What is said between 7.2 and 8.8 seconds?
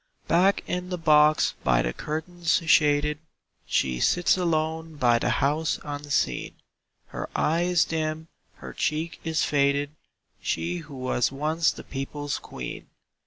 eye is dim, her